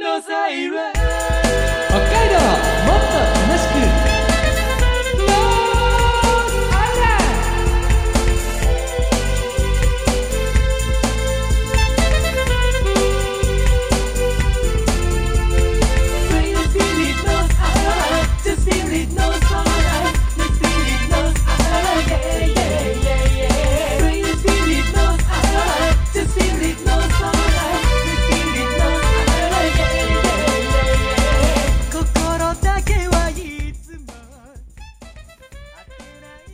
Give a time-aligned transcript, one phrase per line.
[0.00, 0.48] のサ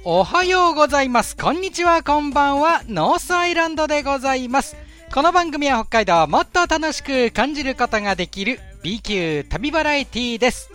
[0.08, 1.36] おはようございます。
[1.36, 2.82] こんにちは、こんばんは。
[2.86, 4.76] ノースアイランドでございます。
[5.12, 10.70] この番組は北海道をもっと楽しく感じることができる B 級旅バラエティです。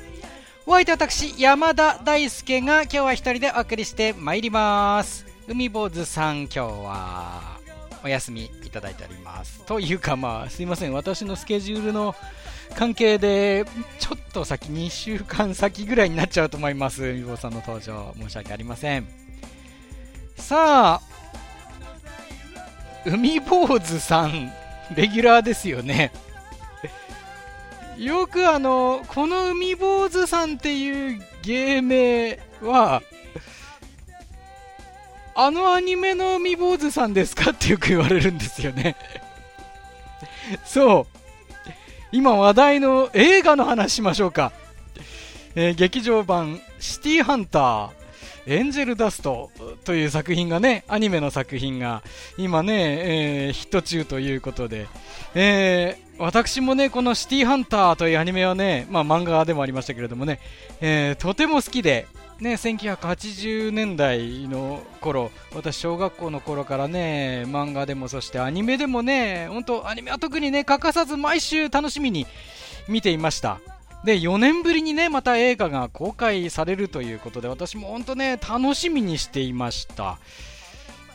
[0.66, 5.26] お相手は私、山田大輔が今日は一人でお送りしてまいります。
[5.48, 7.41] 海坊主さん、今日は
[8.04, 9.63] お休みいただいております。
[9.63, 10.91] というかまあ、すいません。
[10.91, 12.16] 私のスケジュールの
[12.76, 13.63] 関係で、
[13.98, 17.05] ちょっと先、2週間先ぐらいになっちゃうと思います。
[17.05, 19.21] 海坊さんの登場、申し訳ありません。
[20.41, 21.01] さあ、
[23.05, 24.51] 海坊主さん、
[24.95, 26.11] レギュラーですよね。
[27.97, 33.01] よくあの、この海坊主さんっていう芸名は、
[35.35, 38.95] あのアニメの海坊主さんですかってよく言われるんですよね。
[40.65, 41.17] そう。
[42.12, 44.51] 今話題の映画の話しましょうか。
[45.55, 48.01] えー劇場版シティーハンター
[48.45, 49.51] エンジェルダスト
[49.84, 52.03] という作品がね、アニメの作品が
[52.37, 54.87] 今ね、えーヒット中ということで、
[55.35, 60.39] えー私もね、このシティハンターというアニメはね、まあ漫画でもありましたけれどもね、
[60.79, 62.05] えーとても好きで、
[62.39, 72.25] ね、1980年代の頃、私小学校の頃からね、漫画でもそしてアニメでもね、本当アニメは特にね、欠かさず毎週楽しみに
[72.88, 73.59] 見ていました。
[74.03, 80.18] で、4年ぶりにね、また映画が公開されるということで、私も本当ね、楽しみにしていました。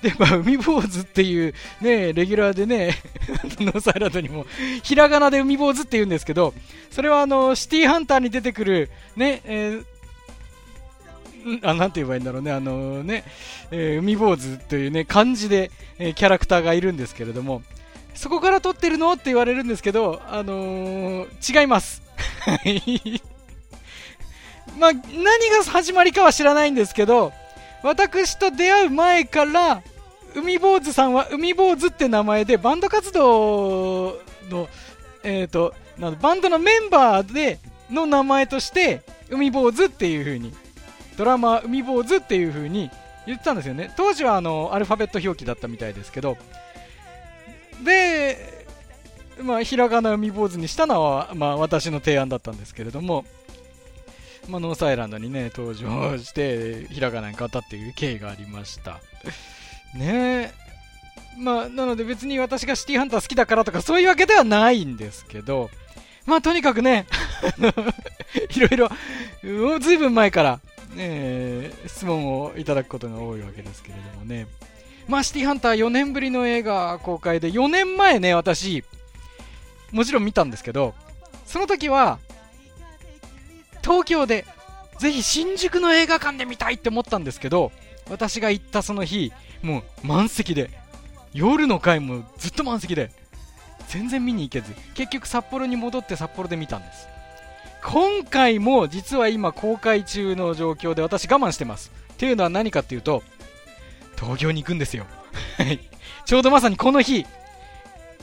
[0.03, 2.94] で、まあ、海坊主っていうね、レギュラーでね、
[3.59, 4.47] ノースアイランドにも、
[4.83, 6.55] ひらがなで海坊主って言うんですけど、
[6.91, 9.84] それはあの、シティーハンターに出てくる、ね、えー
[11.62, 13.25] あ、なんて言えばいいんだろうね、あのね、
[13.71, 17.62] えー海坊主というね、漢字で、えーキャラクターがいるんですけれども、
[18.15, 19.12] そこから撮ってるの？
[19.12, 22.06] って言われるんですけど、あの違います。
[24.78, 25.03] まあ、何
[25.50, 27.32] が始まりかは知らないんですけど、
[27.82, 29.82] 私と出会う前から、
[30.34, 34.20] 海坊主さんは海坊主って名前で、バンド活動
[34.50, 34.69] の、
[35.22, 37.59] えっ、と、なんバンドのメンバーで、
[37.91, 40.53] の名前として、海坊主っていう風に、
[41.16, 42.91] ドラマ海坊主っていう風に
[43.26, 43.92] 言ってたんですよね。
[43.97, 46.36] 当時はあの、アルファベット表記だったみたいですけど、
[47.82, 48.56] で、
[49.42, 53.24] まあ、ひらがな海坊主にしたのは、まあ、私の提案だったんですけれども、
[54.48, 59.00] まあ、ノースアイランドにね、登場して、ひらがなに変わったっていう経緯がありました。
[59.94, 60.66] ねえ。
[61.38, 65.68] まあ、なので別に私がシティハンター好きだからとかそういうわけではないんですけど、
[66.24, 67.06] まあ、とにかくね、
[68.56, 68.88] いろいろ、
[69.68, 70.60] もうずいぶん前から、
[70.94, 74.47] ね、質問をいただくことが多いわけですけれどもね。
[75.08, 78.82] まあ、シティハンター4年ぶりの映画公開で、4年前ね、私、
[79.92, 80.94] もちろん見たんですけど、
[81.44, 82.19] その時は、
[83.82, 84.44] 東京で、
[84.98, 87.72] ぜひ新宿の映画館で見たいって思ったんですけど、
[88.10, 89.32] 私が行ったその日、
[89.62, 90.70] もう満席で、
[91.32, 93.10] 夜の回もずっと満席で、
[93.88, 97.08] 全然見に行けず、結局札幌に戻って札幌で見たんです。
[97.84, 101.92] 今回も実は今公開中の状況で私我慢してます。
[102.14, 103.22] っていうのは何かっていうと、
[104.18, 105.06] 東京に行くんですよ。
[105.56, 105.78] はい
[106.24, 107.24] ちょうどまさにこの日、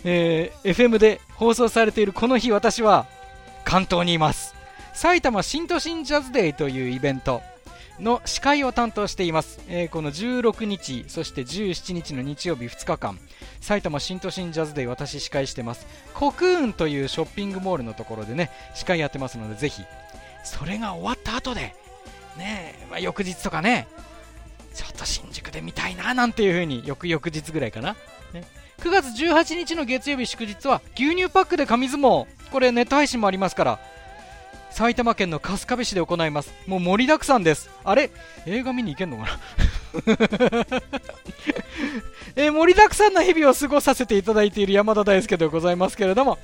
[0.04, 3.06] えー FM で放送されているこの日、私は
[3.66, 4.56] 関東にいます。
[4.94, 7.42] 埼玉新都心ジャズデーというイベント
[8.00, 9.60] の司会を担当しています。
[9.68, 13.20] えーこの16日、そして17日の日曜日2日間、
[13.62, 15.86] 埼玉新都心ジャズデー私司会してます。
[16.14, 19.84] コクーンというショッピングモールのところでね、司会やってますので、ぜひ、
[20.44, 21.76] それが終わった後で、
[22.38, 23.88] ねえ、まあ、翌日とかね、
[24.74, 27.96] ちょっと新宿で見たいななんていう風に翌々日ぐらいかな、
[28.84, 33.80] 9月18日の月曜日祝日は牛乳パックで紙相撲これネット配信もありますから
[34.72, 36.52] 埼玉県の春日部市で行います。
[36.68, 37.70] もう盛りだくさんです。
[37.84, 38.10] あれ？
[38.48, 39.40] 映画見に行けんのかな？
[42.36, 46.40] え盛りだくさんな日々を過ごさせていただいている山田大輔でございますけれども。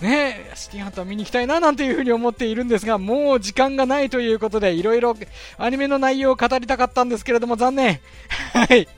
[0.00, 5.14] ね、シティハンター見に行きたいななんていうふうに思っているんですが、もう時間がないということで、いろいろ
[5.58, 8.00] アニメの内容を語りたかったんですけれども、残念。
[8.54, 8.88] はい。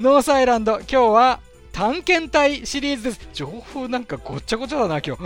[0.00, 1.40] ノースアイランド、今日は
[1.76, 3.28] 探検隊シリーズです。
[3.34, 5.24] 情報なんかごっちゃごちゃだな、今日。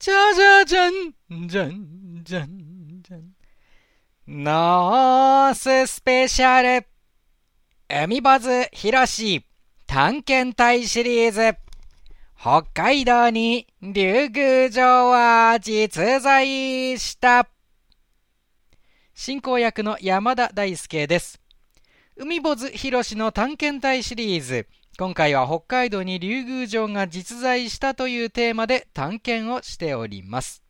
[0.00, 0.92] じゃじゃじゃん、
[1.46, 3.30] じゃん、じゃん、じゃん。
[4.26, 6.86] ノーススペシャル。
[7.88, 9.46] エミバズヒロシ
[9.86, 11.69] 探検隊シリーズ。
[12.42, 17.46] 北海道に竜宮城は実在した。
[19.12, 21.38] 進行役の山田大輔です。
[22.16, 24.66] 海坊主ひろしの探検隊シリーズ。
[24.98, 30.62] 今回は北海道に竜宮城が実在したというテーマで探検をしております。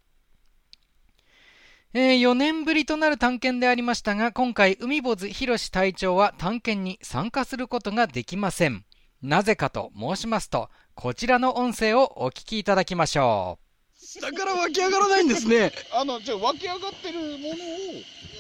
[1.94, 8.84] えー、4年ぶりとなる探検でありましたが、今回、海坊主博士隊長は探検に参加することができません。
[9.22, 10.68] なぜかと申しますと、
[11.00, 13.58] こちらの音声をお聞きいただきましょ
[14.18, 14.20] う。
[14.20, 15.72] だから湧き上がらないんですね。
[15.94, 17.38] あの、じゃ湧き上がってるものを、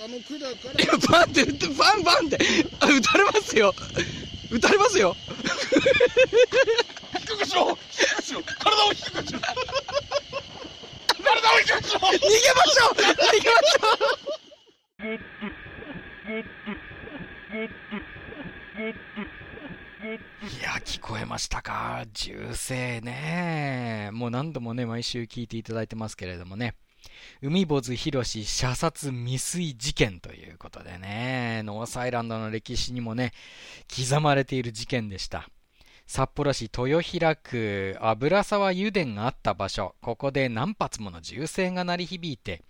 [0.04, 0.84] あの管から。
[0.84, 2.38] いや、バンって、バンバンって、
[2.80, 3.74] あ、撃たれますよ。
[4.50, 5.16] 撃たれますよ
[7.20, 9.54] 低くしろ低くしろ体を低くしろ 体
[11.54, 13.00] を低くしろ逃げましょう逃
[13.40, 13.88] げましょ
[15.06, 15.20] う
[20.42, 22.04] いや、聞こえましたか？
[22.12, 24.10] 銃声ね。
[24.12, 26.74] もう何度もね、毎週聞いていただいてますけれどもね。
[27.40, 33.32] 海坊主博士射殺未遂事件ということでね、ノースアイランドの歴史にもね、
[33.96, 35.48] 刻まれている事件でした。
[36.08, 42.64] 札幌市豊平区油沢油田があった場所、ここで何発もの銃声が鳴り響いて、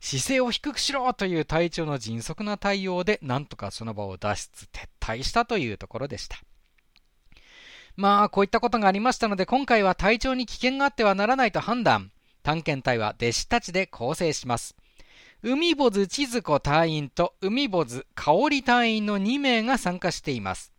[0.00, 6.40] 姿勢を低くしろという隊長の迅速な対応で、なんとかその場を脱出、撤退したというところでした。
[8.00, 12.10] まあ、こういったことがありましたので、今回は隊長に危険があってはならないと判断。
[12.42, 14.74] 探検隊は弟子たちで構成します。
[15.42, 20.72] 海坊主千鶴子隊員と海坊主香織隊員の2名が参加しています。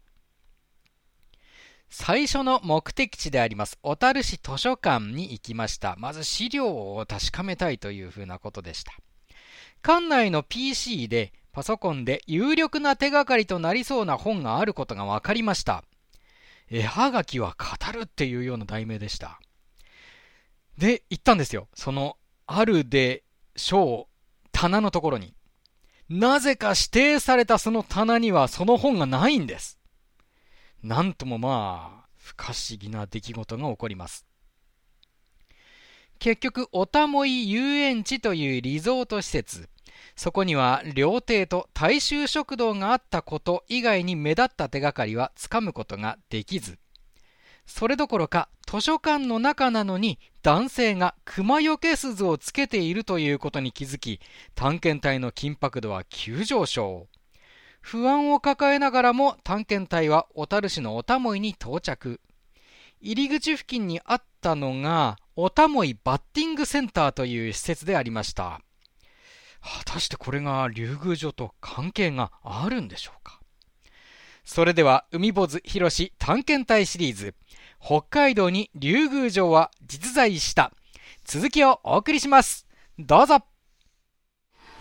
[1.92, 5.96] 最初の目的地であります、小樽市図書館に行きました。
[6.00, 8.94] まず資料を確かめたいというふうなことでした。
[9.84, 15.84] 館内の PC で、パソコンで有力な手がかりとなりそうな本があることが分かりました。
[16.74, 19.42] 絵はがきは語るっていうような題名でした。
[20.78, 21.68] で、行ったんですよ。
[21.76, 23.26] その、あるで
[23.58, 25.36] しょう、棚のところに。
[26.08, 29.80] なぜか指定されたその棚にはその本がないんです。
[30.82, 34.26] なんともまあ、不可思議な出来事が起こります。
[36.20, 39.70] 結局、おたもい遊園地というリゾート施設。
[40.16, 46.78] そこには料亭と大衆食堂があったこと以外に目立った手がかりはつかむことができず、
[47.66, 54.20] それどころか図書館の中なのに男性が熊よけ鈴をつけているということに気づき、
[54.56, 57.08] 探検隊の緊迫度は急上昇。
[57.82, 62.22] 不安を抱えながらも探検隊は小樽市のおたもいに到着。
[63.00, 68.62] 入り口付近にあったのが、おたもいバッティングセンターという施設でありました。
[69.62, 73.40] 果たしてこれが竜宮城と関係があるんでしょうか？
[74.44, 77.36] それでは、海坊主博士探検隊シリーズ、
[77.80, 80.72] 北海道に竜宮城は実在した。
[81.26, 82.66] 続きをお送りします。
[82.98, 83.38] どうぞ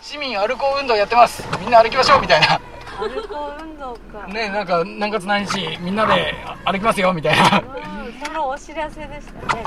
[0.01, 1.45] 市民歩こう運動やってます。
[1.61, 2.59] みんな歩きましょうみたいな。
[2.99, 4.27] 歩こう運動か。
[4.29, 6.35] ねなんか何月何日みんなで
[6.65, 7.63] 歩きますよみたいな。
[8.25, 9.65] そのお知らせでしたね。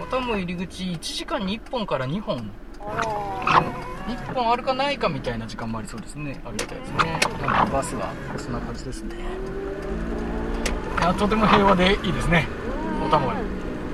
[0.00, 2.48] おたも入り口1時間に1本から2本。
[2.80, 6.40] 1本あるかないかみたいな時間もありそうですね。
[6.44, 7.20] 歩きたいですね。
[7.42, 9.16] なんかバスはそんな感じですね。
[10.98, 12.46] いやとても平和でいいですね。
[13.04, 13.32] おたも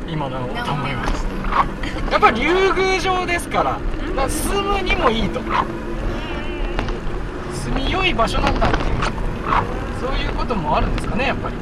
[0.09, 1.07] 今のおたもは。
[1.07, 1.31] ですね
[2.11, 3.64] やっぱり竜宮城ですから。
[3.64, 3.81] か
[4.14, 5.40] ら住むにもいいと。
[7.52, 8.85] 住みよい場所なんだっていう。
[10.00, 11.57] そういうこともあるんですかねやっぱり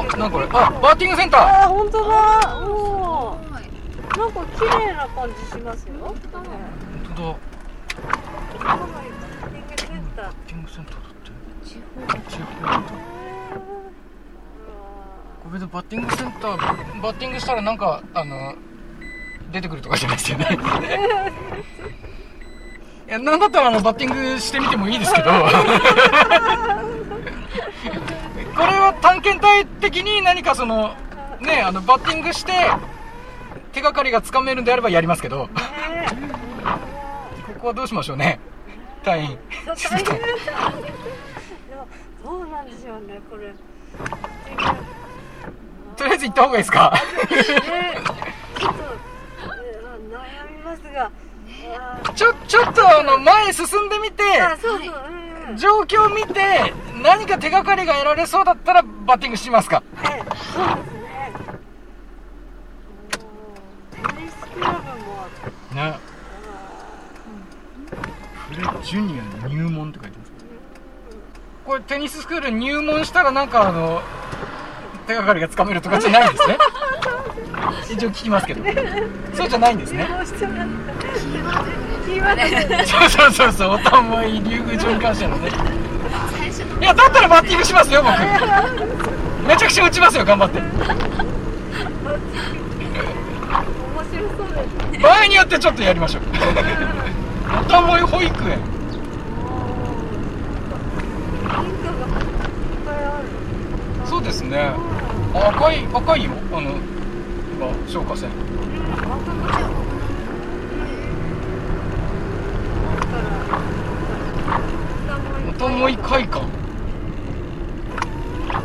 [0.00, 1.40] あ、なんかこれ、あ、バッティングセンター。
[1.40, 2.58] あ、本当だ。
[2.58, 3.38] おお。
[4.18, 5.94] なんか綺麗な感じしますよ。
[6.00, 6.44] 本当だ。
[8.58, 8.94] バッ
[9.36, 10.24] ティングセンター。
[10.24, 11.30] バッティングセンターだって。
[11.64, 12.06] 地方。
[12.28, 13.04] 地方
[15.44, 16.56] これでバッティングセンター、
[17.02, 18.54] バッティングしたらなんかあの
[19.52, 20.48] 出てくるとかじゃないですよね。
[23.06, 25.30] いや、なんだったらあのバッティングしてみてもいいですけど。
[28.56, 30.94] これは探検隊的に何かその、
[31.40, 32.52] ね、あのバッティングして
[33.72, 35.48] 手がかりがつかめるんであればやりますけど、
[37.46, 38.40] ここはどうしましょうね、
[39.02, 39.38] 隊員。
[42.22, 43.54] そうなんですよね、これ。
[45.96, 46.92] とりあえず行った方がいいですか？
[47.28, 48.80] ちょっと
[50.10, 51.10] 悩みますが。
[52.14, 54.22] ちょ、ちょっとあの前進んでみて、
[54.60, 54.94] そうそう、
[55.56, 56.72] 状況を見て、
[57.02, 59.82] 何か手がかりが得られそうだったら、バッティングしますか？
[59.96, 61.32] はい、そうですね。
[63.92, 65.28] テニスクラブも。
[65.74, 65.98] ね。
[68.48, 70.32] フレジュニア入門って書いてます。
[71.64, 74.02] これテニススクール入門したら、なんかあの。
[75.06, 76.56] 手がかりがつかめるとかじゃないんですね。
[77.90, 78.64] 一応聞きますけど。
[79.34, 80.08] そうじゃないんですね。
[82.86, 85.50] そうそうそうそうおたまい竜宮城に関してのね
[86.80, 90.60] いやだったらバッティングしますよ僕めちゃくちゃ打ちますよ頑張って
[95.02, 96.22] 場合によってちょっとやりましょう
[97.60, 98.58] おたまい保育園
[104.06, 104.72] そうですね
[105.34, 106.93] あ赤い赤いよあの
[107.56, 108.28] 今消火栓
[115.48, 116.44] おたまい会館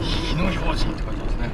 [0.01, 1.51] 日の表示って書いてますね。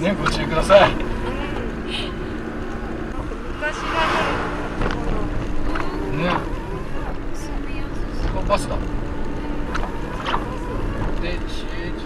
[0.08, 0.90] ねご注意ください。
[6.16, 6.40] ねあ
[8.48, 8.76] バスだ
[11.24, 12.04] で市営住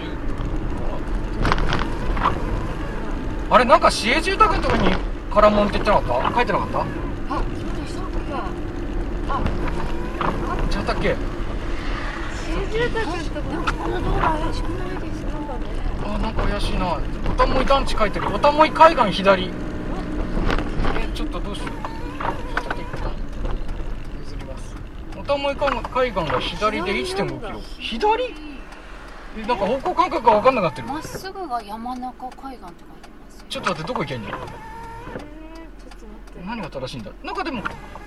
[3.51, 4.91] あれなんか市営住宅のとこに
[5.33, 6.35] 唐門って言ってなかった？
[6.35, 6.81] 書いてなかった？
[6.81, 6.93] あ、そ
[7.41, 7.45] う
[7.81, 7.95] でし
[10.77, 11.03] たったっけ？
[11.03, 11.17] け
[12.45, 15.33] 新住宅のとここの道路怪しくないですか？
[15.33, 15.65] なんだね
[16.05, 16.87] あなんか怪しいな。
[16.97, 17.01] お
[17.39, 18.27] たもい団地書いてる。
[18.35, 19.45] おたもい海岸左。
[19.45, 19.49] え
[21.15, 21.69] ちょっとどうしよう。
[21.69, 23.13] ちょっと一旦
[24.25, 24.77] 譲ります。
[25.17, 28.25] おたもい海岸が左で1 5キロ左？
[29.39, 30.89] えなんか方向感覚が分かんなくなってる。
[30.89, 33.08] まっすぐが山中海岸って書いて
[33.49, 34.29] ちょっと待ってどこ行けんの？
[34.29, 34.49] えーちょっ
[35.99, 36.47] と待って。
[36.47, 37.11] 何が正しいんだ？
[37.25, 37.63] なんかでも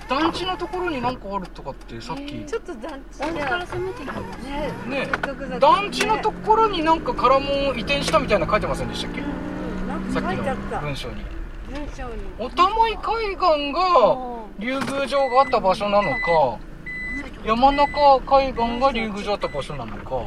[0.08, 2.44] 団地のところになんかあるとかってさっき。
[2.44, 9.20] ちょっと団地から攻めてみますねねゾクゾク団地のところになんか唐門を移転したみたいなの書いてませんでしたっけ？
[9.20, 10.76] うんなんかさっき書いてあった。
[10.76, 11.24] の文章に。
[11.72, 12.12] 文章に。
[12.38, 13.80] おたまい海岸が
[14.58, 16.58] 竜宮城があった場所なのか
[17.44, 20.26] 山中海岸が竜宮城あった場所なのか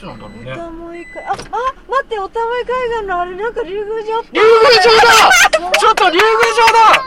[0.00, 0.52] ちなんだろうね。
[0.52, 1.46] おたまい海あ、あ、待
[2.02, 5.70] って、おたまい海岸のあれなんか竜宮城っぽい竜宮城だ！
[5.78, 7.02] ちょっと竜宮城だ！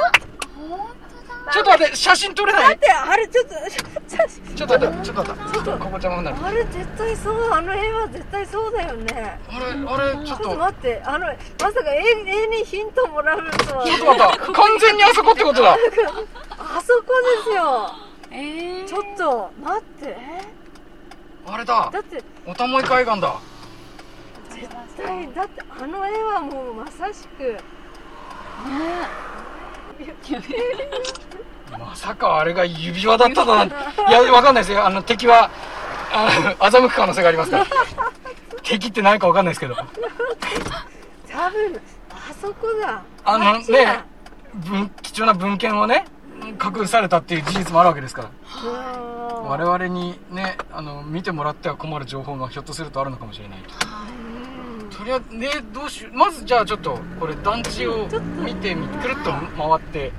[0.67, 2.63] 本ちょっと待って写真撮れない？
[2.63, 5.53] 待って、あれちょっと、ち ょちょっと待ってちょっと待って。
[5.53, 6.37] ちょっとここ邪魔になる。
[6.45, 9.39] あれ絶対そう、あの絵は絶対そうだよね。
[9.49, 10.55] あれあれちょっと。
[10.55, 13.85] 待って、あの、まさか絵絵にヒントもらうとは。
[13.85, 14.51] ちょっと待った。
[14.53, 15.73] 完全にあそこってことだ。
[16.59, 17.13] あそこ
[17.45, 17.91] ですよ。
[18.29, 20.62] 当えー、ちょっと、待って、え
[21.45, 23.35] あれだだって、おたもい海岸だ。
[24.49, 27.57] 絶対、だってあの絵はもうまさしく、
[31.71, 33.75] まさかあれが指輪だっただなんて。
[34.09, 34.85] いやわかんないですよ。
[34.85, 35.49] あの敵は
[36.13, 37.65] あの欺く可能性がありますから。
[38.61, 39.75] 敵って何かわかんないですけど。
[39.75, 43.03] 多分、あそこだ。
[43.25, 44.03] あのね
[44.53, 46.05] 文貴重な文献をね
[46.47, 48.29] 隠されたっていう事実もあるわけですから。
[48.29, 56.17] うん我々にねあの見てもらっては困る情報がひょっとするとあるのかもしれないうんとりあえずねどうしよう。
[56.17, 58.07] まずじゃあちょっとこれ団地を
[58.45, 59.41] 見てみくるっと回
[59.79, 60.13] って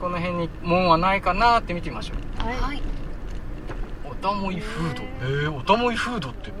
[0.00, 2.46] この辺に門はないかなって見てみましょう。
[2.46, 2.56] はい。
[2.56, 2.82] はい
[4.10, 5.02] おたもいフード。
[5.02, 6.46] へえおたもいフードって。
[6.46, 6.52] す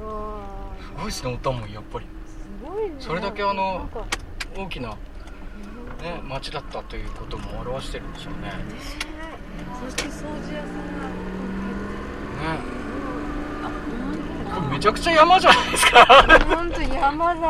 [0.98, 2.06] ごいですねおたもいやっぱり。
[2.26, 2.96] すごいね。
[2.98, 3.88] それだけあの
[4.54, 4.94] 大きな
[6.00, 8.48] ね町だったということも表してるんでしょうね。
[8.48, 8.54] ね。
[9.84, 10.74] そして掃除屋さん
[12.56, 12.80] が。
[14.54, 16.04] これめちゃくちゃ山じゃないですか。
[16.48, 17.40] 本当山だ。
[17.40, 17.46] こ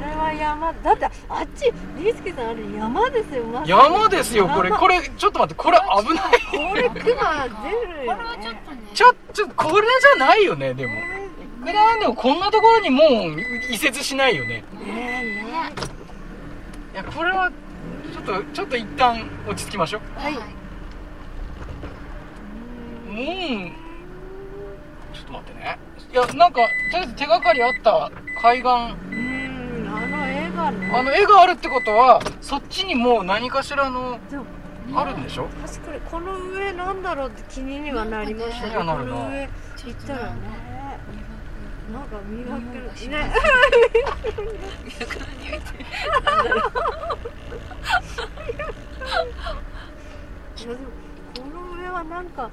[0.00, 0.72] れは山。
[0.72, 0.92] だ。
[0.92, 3.44] ってあっち、リースケさんあれ山ですよ。
[3.44, 4.68] ま山ですよこれ。
[4.68, 4.78] 山。
[4.78, 6.24] これちょっと待ってこれ危ない。
[6.68, 8.62] これクマ出るこよれはちょっね。
[8.66, 8.78] とね。
[8.94, 9.86] ちょちょこれ
[10.16, 10.92] じゃないよねでも。
[10.92, 10.96] い
[11.64, 14.48] くらなんでもこんなところにもう移設しないよね。
[14.48, 15.46] ねえね
[16.92, 17.50] いやこれは
[18.22, 20.42] っとちょっと一旦落ち着きましょうはいもう
[25.14, 25.78] ちょっと待ってね
[26.12, 26.60] いやなんか
[26.92, 28.10] とりあえず手がかりあった
[28.40, 28.70] 海岸え。
[28.70, 28.74] う
[29.84, 30.90] ん、あの絵がね。
[30.94, 34.18] あの絵があるってことはそっちにもう何かしらの
[34.94, 35.48] あるんでしょ？
[35.64, 38.74] 確かにこの上なんだろうって気にはなりましたね。
[38.74, 39.14] この上行っ
[40.06, 40.40] たらね。
[41.92, 42.60] なんか磨く
[43.08, 43.32] ね。
[47.41, 47.41] い
[50.62, 50.78] やでも
[51.36, 52.50] この上はなんか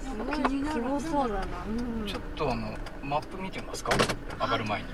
[0.00, 1.46] すごいそうだな。
[1.66, 2.06] うん。
[2.06, 3.92] ちょっとあのマップ見てみますか？
[4.40, 4.88] 上がる前に。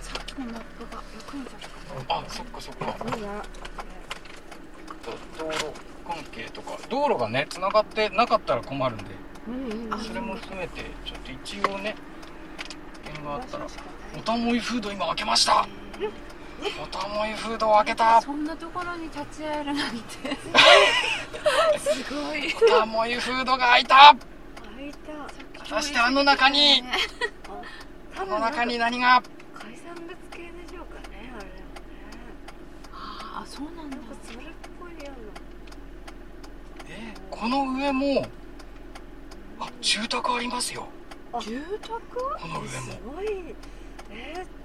[0.00, 1.74] さっきのマップが役に立つか
[2.08, 2.96] あそっかそっか。
[5.38, 5.72] 道路
[6.06, 6.78] 関係とか。
[6.88, 9.04] 道路がねつながってなかったら困るんで。
[9.46, 10.00] うんうん。
[10.00, 11.94] それも含めてちょっと一応ね
[13.04, 13.66] 点があったら
[14.16, 15.68] おたもいフード今開けました
[16.82, 18.20] おたもいフードを開けた。
[18.22, 20.36] そんなところに立ち会えるなんて。
[21.78, 22.54] すごい。
[22.54, 24.16] おたもいフードが開いた。
[24.76, 26.82] 開いた果たしてあの中に
[28.14, 29.22] 多あの中に何が？
[29.54, 31.50] 海産物系でしょうかねあれはね。
[32.92, 33.96] ああそうなんだ。
[34.22, 34.48] それっ
[34.80, 35.12] ぽいよ
[36.88, 38.26] えこの上も
[39.60, 40.88] あ住宅ありますよ。
[41.40, 41.90] 住宅？
[42.40, 43.54] この上うなすもごい。
[44.10, 44.63] えあそ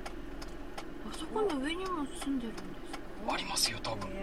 [1.33, 2.99] この上にも住んでるんです
[3.31, 4.09] ありますよ多分。
[4.09, 4.15] ー、い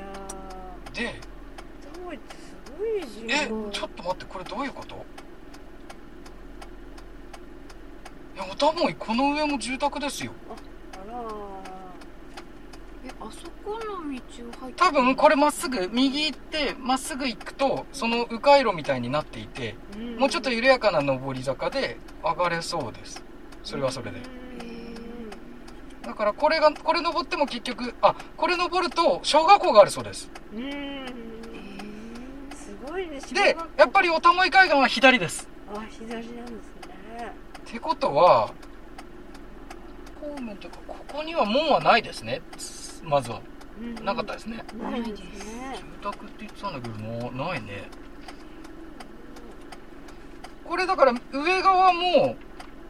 [1.04, 1.92] やでー。
[1.94, 2.88] タモイってすごい。
[3.00, 4.94] 自え分ちょっと待ってこれどういうこと？
[8.34, 10.32] いやおたもいこの上も住宅ですよ。
[10.94, 11.22] あら
[13.06, 23.22] えあそこの道を入って多分これまっすぐ右行ってまっすぐ行くとその迂回路みたいになっていてーもうちょっと緩やかな上り坂で上がれそうです。
[23.62, 24.18] それはそれで
[26.06, 30.30] だからこれがこれ登っても結局あこれ登ると小学校があるそうです。
[30.54, 30.70] うんうん。
[32.52, 33.20] えすごいね。
[33.20, 35.48] 小でやっぱりおたもい海岸は左です。
[35.74, 37.32] あ左なんですね。
[37.58, 38.52] ってことは
[40.20, 42.40] 方面というかここには門はないですね。
[43.02, 43.40] まずは。
[43.80, 44.64] うんなかったですね。
[44.80, 45.76] ないですね。
[46.02, 47.88] 住宅って言ってたんだけどもうないね。
[50.64, 52.36] これだから上側も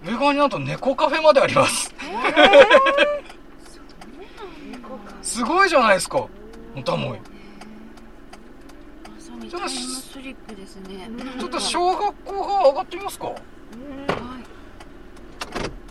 [0.04, 1.94] 上側になんと猫カフェまであります
[5.22, 6.26] すごいじゃないですか。
[6.76, 7.24] おたもいま
[9.18, 11.08] さにタイムスリップですね。
[11.38, 13.32] ちょっと小学校側上がってみますか。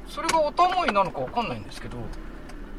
[0.07, 1.97] それがおたもいなのかわかんないんですけど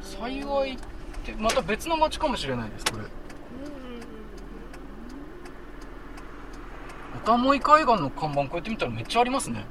[0.01, 0.77] 幸いっ
[1.25, 3.05] てまた別の町かもしれないですこれ。
[7.15, 9.67] おたもい海岸の看板こうやって見たらめっちゃありますね。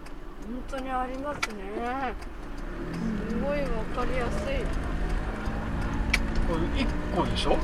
[0.70, 2.14] 本当にありますね。
[2.22, 2.28] す
[3.46, 4.56] ごいわかりやすい。
[6.48, 7.58] これ1個でしょ？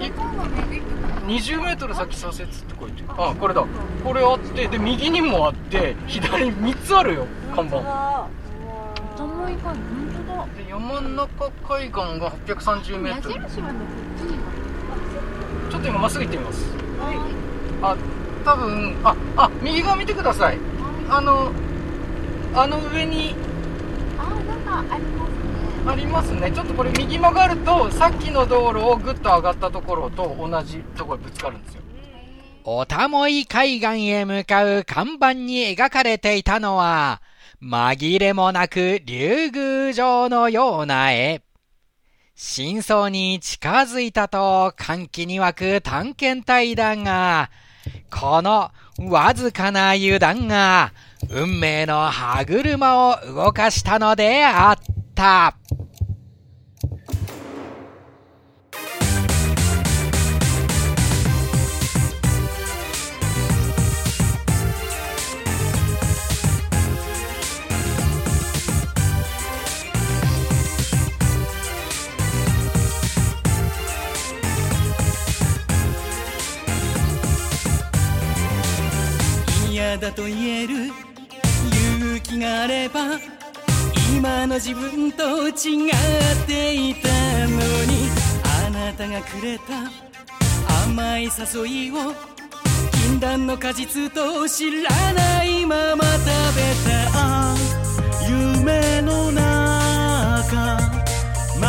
[0.00, 0.10] い
[1.26, 3.06] 20メートル先左折って書いてる。
[3.08, 3.64] あこれだ。
[4.04, 7.26] これあってで右にもあって左3つあるよ。
[7.54, 8.28] 看板板
[9.16, 9.76] ともい海本
[10.26, 10.46] 当だ。
[10.56, 13.34] で山中海岸が830メートル。
[13.34, 13.36] ち？
[15.76, 16.64] ょっと今まっすぐ行ってみます。
[17.00, 17.32] は
[17.82, 17.96] あ
[18.44, 20.58] 多分ああ右側見てください。
[21.08, 21.50] あの
[22.54, 23.34] あの上に。
[24.18, 25.90] あなんかありますね。
[25.90, 26.52] ありますね。
[26.52, 31.82] ちょっとこれ右曲がるとさっきの道路をぐっと上がったところと同じところにぶつかるんですよ。
[32.66, 37.20] おたもい海岸へ向かう看板に描かれていたのは、
[37.62, 41.42] 紛れもなく竜宮城のような絵。
[42.36, 47.50] 真相に近づいたと歓喜に沸く探検隊だが、
[48.10, 50.92] このわずかな油断が
[51.30, 54.76] 運命の歯車を動かしたのであっ
[55.14, 55.56] た。
[79.70, 80.83] 嫌だと言える
[82.64, 83.20] あれば
[84.16, 85.96] 今の自分と違っ
[86.46, 87.08] ていた
[87.46, 88.08] のに
[88.66, 89.90] あなたがくれた
[90.86, 91.28] 甘い誘
[91.88, 92.14] いを
[93.02, 96.24] 禁断の果実と知らないまま食
[96.56, 97.54] べた。
[98.26, 100.78] 夢の中
[101.60, 101.64] 迷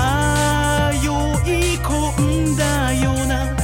[1.51, 3.54] い込んだような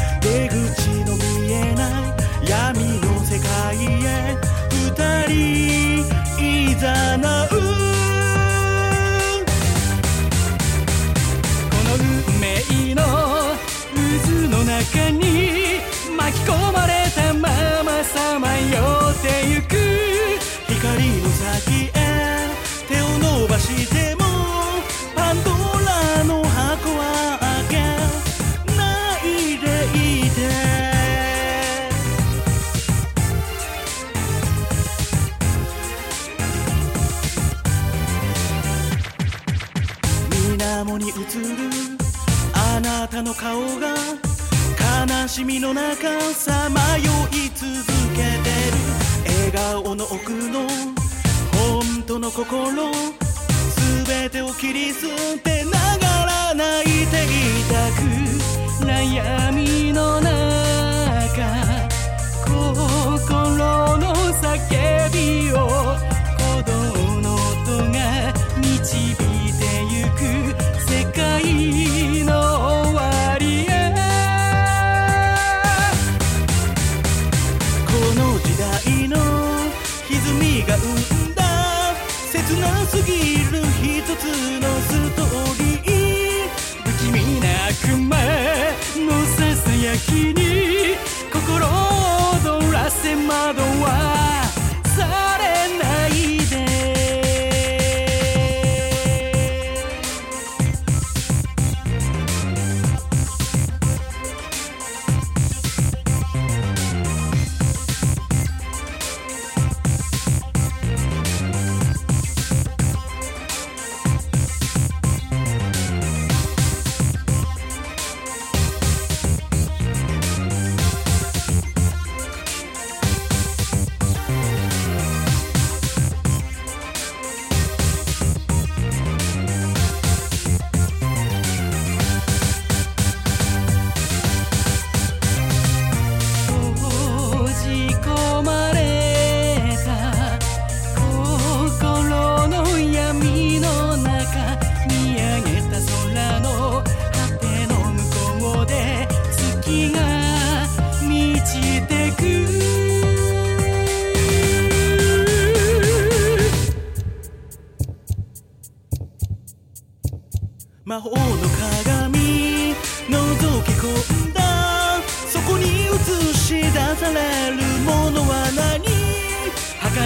[6.82, 7.41] い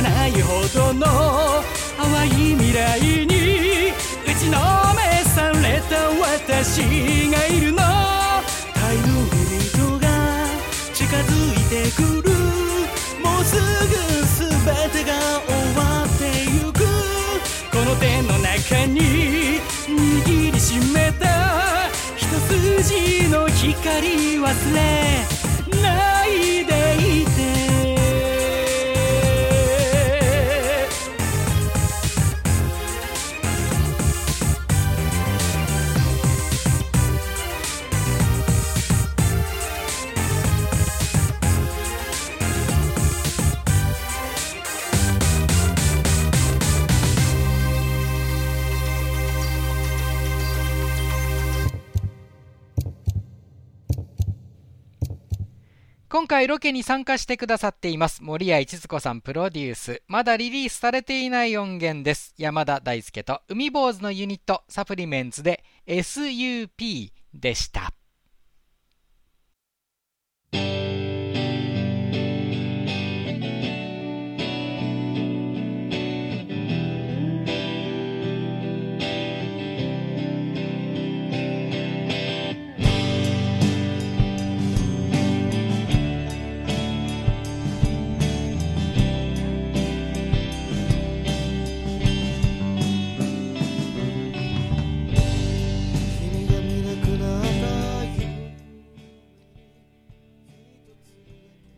[0.02, 1.06] 儚いほどの
[1.96, 3.94] 淡い未来に
[4.28, 4.60] 打ちの
[4.94, 6.82] めされた私
[7.32, 7.78] がいるの。
[7.78, 10.06] タイムリミットが
[10.94, 11.20] 近づ
[11.54, 12.30] いてくる。
[13.24, 13.62] もうすぐ
[14.44, 15.14] 全てが
[15.48, 16.84] 終わってゆく。
[17.72, 21.24] この手の中に握りしめた
[22.18, 24.78] 一筋の光忘れ
[25.82, 26.85] ないで。
[56.16, 58.24] 今回ロケに参加してくださっています。
[58.24, 60.02] 森谷一子さんプロデュース。
[60.08, 62.34] まだリリースされていない音源です。
[62.38, 67.92] 山田大輔と海坊主のユニットサプリメンツで SUP でした。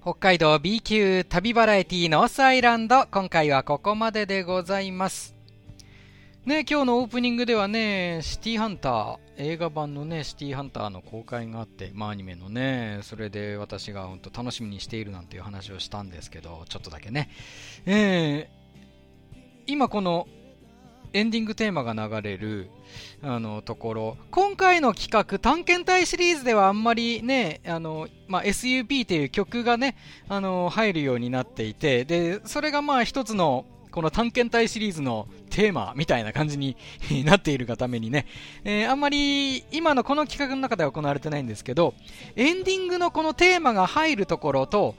[0.08, 5.36] 北海道 B 級旅バラエティノースアイランド今回はここまででございます。
[6.46, 17.30] ね今日のオープニングではねシティハンター映画版のねシティハンターの公開があってまあアニメのねそれで私が本当楽しみにしているなんていう話をしたんですけどちょっとだけね。
[17.86, 18.58] えー
[19.70, 20.30] 今この
[21.14, 22.70] エンディングテーマが流れる
[23.22, 24.18] あのところ。
[24.32, 29.96] 今回の企画探検隊シリーズではあんまりねあの、まあ、SUP っていう曲がね
[30.28, 36.78] あの入るようになっていてでそれがまあ一つのこの探検隊シリーズのテーマみたいな感じに
[37.26, 38.28] なっているがためにね、
[38.64, 41.96] えーあんまり今のこの企画の中では行われてないんですけど
[42.36, 44.96] エンディングのこのテーマが入るところと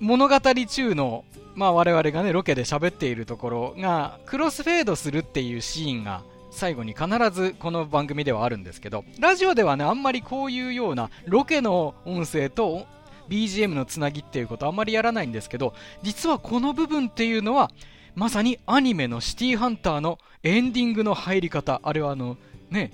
[0.00, 1.24] 物語中の
[1.58, 12.86] まあ我々がねロケで喋っているところがクロスフェードするっていうシーンが最後に必ずこの番組ではあるんですけどラジオではねあんまりこういうようなロケの音声と
[13.28, 17.72] BGM のつなぎっていうことあんまりやらないんですけど実はこの部分っていうのは
[18.14, 22.36] まさにアニメのシティーハンターのエンディングの入り方あれはあの
[22.70, 22.92] ね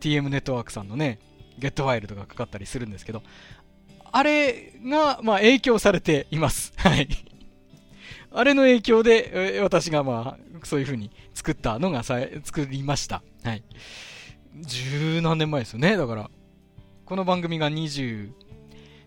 [0.00, 1.20] TM ネットワークさんのね
[1.58, 3.22] ゲットワイルドがかかったりするんですけど
[4.10, 6.72] あれが、まあ、影響されています。
[6.76, 7.08] はい。
[8.36, 13.22] あれの影響で、私がまあ、そういう風に作ったのがさ、作りました。
[13.44, 13.62] はい。
[14.56, 15.96] 十何年前ですよね。
[15.96, 16.30] だから、
[17.04, 18.30] この番組が20、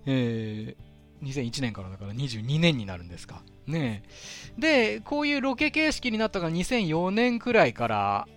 [0.05, 3.43] えー、2001年からだから22年になるんですか。
[3.65, 4.03] ね
[4.57, 4.95] え。
[4.95, 8.27] で、こういうロケ形式になったのが2004年くらいから、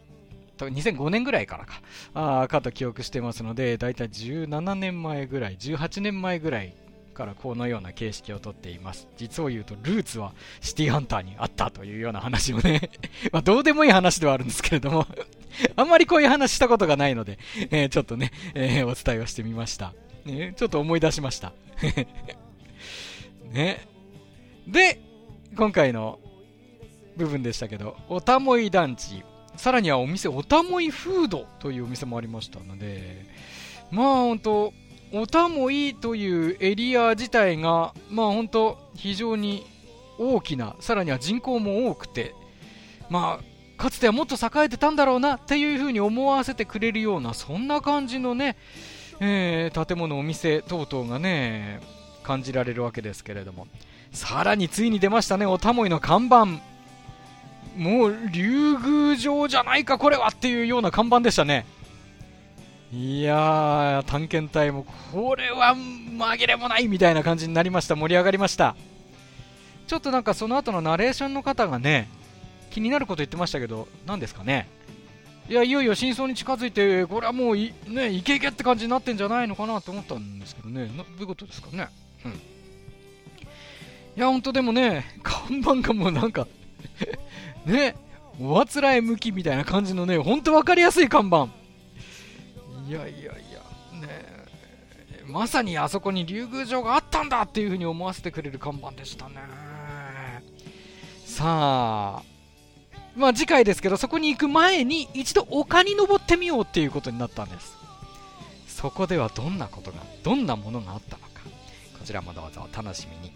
[0.59, 1.83] 2005年ぐらいからか、
[2.15, 6.75] あかと記憶してますので、だいたい17年前ぐらい、18年前ぐらい
[7.11, 9.09] からこのような形式をとっています。
[9.17, 12.91] 実を言うと、ルーツはシティハンターにあったというような話をね、
[13.33, 15.07] まどうでもいい話ではあるんですけれども、
[15.77, 17.39] あんまりこういう話したことがないので、
[17.71, 19.93] えーちょっとね、えーお伝えをしてみました。
[20.25, 21.53] ね、ちょっと思い出しました。
[23.51, 23.87] ね。
[24.67, 25.01] で、
[25.57, 26.21] 今回の
[27.17, 29.25] 部分でしたけど、おたもい団地、
[29.57, 33.27] さらにはお店、おたもいフードというお店もありましたので、
[33.91, 34.73] まあ本当
[35.13, 39.67] おたもいというエリア自体が、まあ本当非常に
[40.19, 42.35] 大きな、さらには人口も多くて、
[43.09, 48.57] まあ、かつてはもっと栄えてたんだろうなっていうふうに思わせてくれるような、そんな感じのね、
[49.21, 51.81] えー建物、お店等々がね、
[52.23, 53.67] 感じられるわけですけれども、
[54.13, 56.47] さらについに出ましたね、おたもいの看板。
[57.77, 61.65] もう、竜宮城じゃないか、これはっていうような看板でしたね。
[62.93, 67.95] いやー、探検隊も、これは紛れもないみたいな感じになりました。
[67.95, 68.75] 盛り上がりました。
[69.87, 72.09] ちょっとなんかその後のナレーションの方がね、
[72.71, 74.69] 気になること言ってましたけど、何ですかね。
[75.49, 80.87] いや、いよいよ真相に近づいて、これはもうい、ね、イケイケって感じになってんじゃないのかなと思ったんですけどね。
[80.87, 81.89] どういうことですかね。
[82.25, 82.33] うん。
[82.33, 82.37] い
[84.17, 86.49] や、ほんとでもね、看板がもうなんか
[87.67, 87.95] ね、
[88.41, 91.60] おあつらえ向きみたいな感じのね、ほんとわかりやすい看板。
[92.91, 93.33] いやいやいや、
[94.01, 94.41] ね
[95.29, 99.37] まさにあそこに竜宮城があったんだっていう風に思わせてくれる看板でしたね。
[101.25, 102.23] さあ、
[103.15, 107.77] まあ次回ですけど、そこに行く前に一度丘に登ってみようっていうことになったんです。
[108.67, 111.43] そこではどんなことが、どんなものがあったのか、
[111.97, 113.33] こちらもどうぞお楽しみに。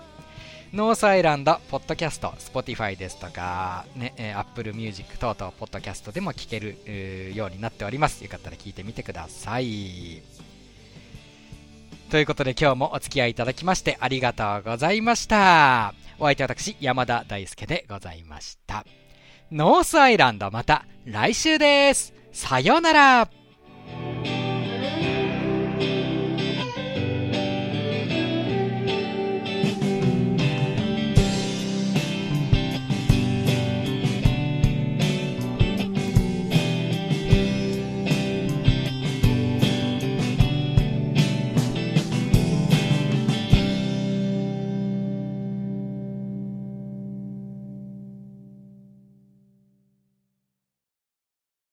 [0.75, 8.25] ノースアイランド、ポッドキャスト、Spotify ですとか、ね、えー Apple Music 等々、ポッドキャストでも聞けるようになっております。
[8.25, 10.21] よかったら聞いてみてください。
[12.11, 15.95] ということで今日もお付き合いいただきましてありがとうございました。
[16.19, 18.85] お相手は私、山田大輔でございました。
[19.53, 22.15] ノースアイランドまた来週です。
[22.33, 23.44] さようなら。